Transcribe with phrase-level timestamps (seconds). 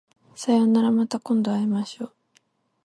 [0.33, 2.13] さようならまた今度会いましょう